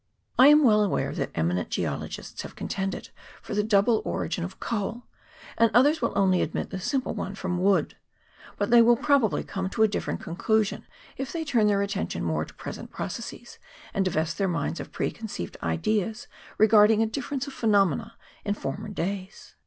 [0.39, 3.09] I am well aware that eminent geologists have contended
[3.39, 5.03] for the double origin of coal,
[5.59, 7.95] and others will only admit the simple one from wood;
[8.57, 10.87] but they will, probably, come to a different conclusion
[11.17, 13.59] if they turn their attention more to present processes,
[13.93, 16.25] and divest their minds of preconceived ideas
[16.57, 19.53] regarding a differ ence of phenomena in former days.